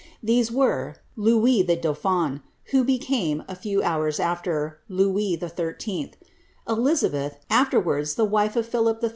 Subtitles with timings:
[0.23, 6.13] These were, Louis the Dauphin, who became, a few hours aAer, Louis XIII.;
[6.67, 9.09] Elizabeth (afterwards the wife of Philip III.